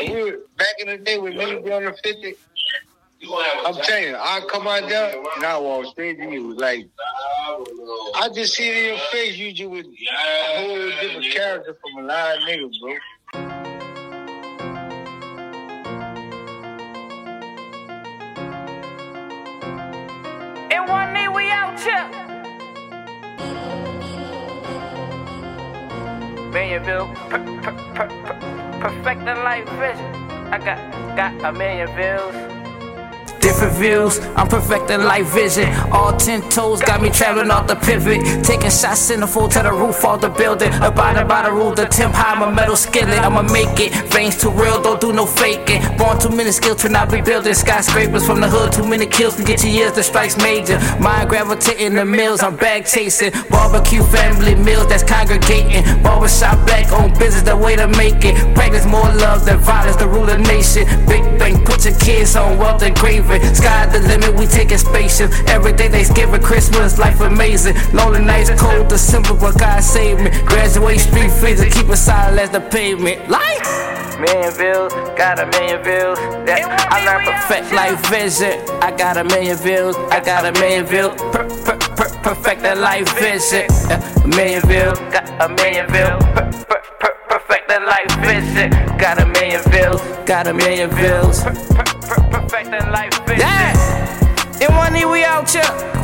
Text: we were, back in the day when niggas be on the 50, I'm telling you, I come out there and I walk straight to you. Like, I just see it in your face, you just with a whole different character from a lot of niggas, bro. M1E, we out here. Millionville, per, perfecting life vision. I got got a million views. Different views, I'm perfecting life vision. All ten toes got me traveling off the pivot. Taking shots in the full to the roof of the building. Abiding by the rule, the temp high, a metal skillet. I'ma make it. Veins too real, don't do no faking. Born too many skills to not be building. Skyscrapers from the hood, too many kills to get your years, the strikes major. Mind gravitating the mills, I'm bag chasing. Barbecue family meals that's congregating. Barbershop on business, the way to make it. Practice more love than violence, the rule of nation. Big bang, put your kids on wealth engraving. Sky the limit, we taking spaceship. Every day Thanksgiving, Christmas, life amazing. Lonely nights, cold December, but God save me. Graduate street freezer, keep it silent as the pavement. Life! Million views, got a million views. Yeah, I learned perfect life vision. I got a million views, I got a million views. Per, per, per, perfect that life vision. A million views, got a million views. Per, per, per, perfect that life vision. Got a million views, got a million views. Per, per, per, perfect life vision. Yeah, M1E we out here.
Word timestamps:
we 0.00 0.22
were, 0.22 0.38
back 0.56 0.74
in 0.78 0.88
the 0.88 0.98
day 0.98 1.18
when 1.18 1.34
niggas 1.34 1.64
be 1.64 1.72
on 1.72 1.84
the 1.84 1.92
50, 1.92 2.34
I'm 3.64 3.74
telling 3.74 4.04
you, 4.04 4.16
I 4.16 4.40
come 4.50 4.66
out 4.68 4.88
there 4.88 5.14
and 5.36 5.44
I 5.44 5.58
walk 5.58 5.86
straight 5.86 6.18
to 6.18 6.30
you. 6.30 6.54
Like, 6.54 6.86
I 8.14 8.28
just 8.34 8.54
see 8.54 8.68
it 8.68 8.76
in 8.76 8.84
your 8.94 8.98
face, 9.10 9.36
you 9.36 9.52
just 9.52 9.70
with 9.70 9.86
a 9.86 10.58
whole 10.58 10.90
different 11.00 11.32
character 11.32 11.76
from 11.80 12.04
a 12.04 12.06
lot 12.06 12.36
of 12.36 12.42
niggas, 12.44 12.78
bro. 12.80 12.98
M1E, 20.70 21.34
we 21.34 21.50
out 21.50 21.80
here. 21.80 22.06
Millionville, 26.52 27.08
per, 29.24 29.24
perfecting 29.24 29.44
life 29.44 29.68
vision. 29.78 30.14
I 30.52 30.58
got 30.58 31.16
got 31.16 31.44
a 31.44 31.52
million 31.52 31.88
views. 31.94 32.52
Different 33.40 33.74
views, 33.74 34.18
I'm 34.34 34.48
perfecting 34.48 35.02
life 35.02 35.28
vision. 35.28 35.72
All 35.92 36.16
ten 36.16 36.42
toes 36.50 36.82
got 36.82 37.00
me 37.00 37.10
traveling 37.10 37.50
off 37.50 37.68
the 37.68 37.76
pivot. 37.76 38.44
Taking 38.44 38.70
shots 38.70 39.08
in 39.10 39.20
the 39.20 39.26
full 39.26 39.48
to 39.48 39.62
the 39.62 39.70
roof 39.72 40.04
of 40.04 40.20
the 40.20 40.28
building. 40.28 40.72
Abiding 40.82 41.28
by 41.28 41.42
the 41.44 41.52
rule, 41.52 41.72
the 41.72 41.86
temp 41.86 42.12
high, 42.12 42.34
a 42.42 42.52
metal 42.52 42.74
skillet. 42.74 43.20
I'ma 43.20 43.42
make 43.42 43.78
it. 43.78 43.92
Veins 44.12 44.36
too 44.36 44.50
real, 44.50 44.82
don't 44.82 45.00
do 45.00 45.12
no 45.12 45.26
faking. 45.26 45.80
Born 45.96 46.18
too 46.18 46.30
many 46.30 46.50
skills 46.50 46.82
to 46.82 46.88
not 46.88 47.08
be 47.08 47.20
building. 47.20 47.54
Skyscrapers 47.54 48.26
from 48.26 48.40
the 48.40 48.48
hood, 48.48 48.72
too 48.72 48.84
many 48.84 49.06
kills 49.06 49.36
to 49.36 49.44
get 49.44 49.62
your 49.62 49.72
years, 49.72 49.92
the 49.92 50.02
strikes 50.02 50.36
major. 50.38 50.80
Mind 50.98 51.28
gravitating 51.28 51.94
the 51.94 52.04
mills, 52.04 52.42
I'm 52.42 52.56
bag 52.56 52.84
chasing. 52.84 53.30
Barbecue 53.48 54.02
family 54.02 54.56
meals 54.56 54.88
that's 54.88 55.04
congregating. 55.04 55.84
Barbershop 56.02 56.66
on 56.92 57.12
business, 57.18 57.42
the 57.42 57.56
way 57.56 57.76
to 57.76 57.88
make 57.88 58.24
it. 58.24 58.34
Practice 58.54 58.86
more 58.86 59.10
love 59.22 59.44
than 59.44 59.58
violence, 59.58 59.96
the 59.96 60.08
rule 60.08 60.28
of 60.28 60.40
nation. 60.40 60.84
Big 61.06 61.22
bang, 61.38 61.64
put 61.64 61.84
your 61.84 61.96
kids 61.98 62.36
on 62.36 62.58
wealth 62.58 62.82
engraving. 62.82 63.42
Sky 63.54 63.86
the 63.86 64.00
limit, 64.00 64.34
we 64.38 64.46
taking 64.46 64.78
spaceship. 64.78 65.30
Every 65.48 65.72
day 65.72 65.88
Thanksgiving, 65.88 66.42
Christmas, 66.42 66.98
life 66.98 67.20
amazing. 67.20 67.76
Lonely 67.92 68.20
nights, 68.20 68.50
cold 68.60 68.88
December, 68.88 69.34
but 69.34 69.58
God 69.58 69.82
save 69.82 70.18
me. 70.20 70.30
Graduate 70.46 71.00
street 71.00 71.30
freezer, 71.30 71.68
keep 71.68 71.88
it 71.88 71.96
silent 71.96 72.40
as 72.40 72.50
the 72.50 72.60
pavement. 72.60 73.28
Life! 73.28 73.96
Million 74.20 74.52
views, 74.52 74.92
got 75.14 75.38
a 75.38 75.46
million 75.46 75.82
views. 75.82 76.18
Yeah, 76.48 76.74
I 76.90 77.04
learned 77.04 77.26
perfect 77.26 77.70
life 77.72 78.00
vision. 78.08 78.58
I 78.80 78.90
got 78.96 79.18
a 79.18 79.24
million 79.24 79.58
views, 79.58 79.94
I 80.10 80.20
got 80.20 80.46
a 80.46 80.52
million 80.58 80.86
views. 80.86 81.12
Per, 81.32 81.44
per, 81.64 81.78
per, 81.96 82.08
perfect 82.22 82.62
that 82.62 82.78
life 82.78 83.12
vision. 83.18 83.68
A 83.90 84.28
million 84.28 84.62
views, 84.62 84.98
got 85.12 85.28
a 85.44 85.48
million 85.52 85.86
views. 85.92 86.24
Per, 86.32 86.64
per, 86.64 86.75
per, 87.96 88.08
perfect 88.08 88.26
that 88.26 88.36
life 88.36 88.44
vision. 88.44 88.98
Got 88.98 89.20
a 89.20 89.26
million 89.26 89.62
views, 89.70 90.00
got 90.26 90.46
a 90.46 90.54
million 90.54 90.90
views. 90.90 91.42
Per, 91.42 91.54
per, 91.54 91.84
per, 91.84 92.40
perfect 92.48 92.70
life 92.92 93.18
vision. 93.26 93.40
Yeah, 93.40 93.72
M1E 94.60 95.10
we 95.10 95.24
out 95.24 95.50
here. 95.50 95.95